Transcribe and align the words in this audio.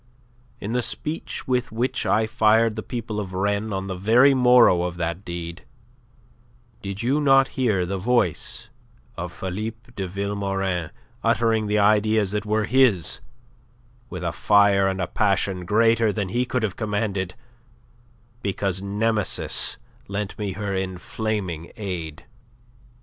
In 0.59 0.71
the 0.73 0.81
speech 0.81 1.47
with 1.47 1.71
which 1.71 2.07
I 2.07 2.25
fired 2.25 2.75
the 2.75 2.81
people 2.81 3.19
of 3.19 3.33
Rennes 3.33 3.71
on 3.71 3.85
the 3.85 3.93
very 3.93 4.33
morrow 4.33 4.81
of 4.81 4.97
that 4.97 5.23
deed, 5.23 5.63
did 6.81 7.03
you 7.03 7.21
not 7.21 7.49
hear 7.49 7.85
the 7.85 7.99
voice 7.99 8.71
of 9.15 9.31
Philippe 9.31 9.91
de 9.95 10.07
Vilmorin 10.07 10.89
uttering 11.23 11.67
the 11.67 11.77
ideas 11.77 12.31
that 12.31 12.47
were 12.47 12.65
his 12.65 13.21
with 14.09 14.23
a 14.23 14.31
fire 14.31 14.87
and 14.87 14.99
a 14.99 15.05
passion 15.05 15.65
greater 15.65 16.11
than 16.11 16.29
he 16.29 16.45
could 16.47 16.63
have 16.63 16.75
commanded 16.75 17.35
because 18.41 18.81
Nemesis 18.81 19.77
lent 20.07 20.35
me 20.39 20.53
her 20.53 20.75
inflaming 20.75 21.71
aid? 21.77 22.25